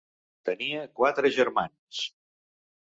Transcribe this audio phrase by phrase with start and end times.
[0.49, 2.05] Tenia quatre germans.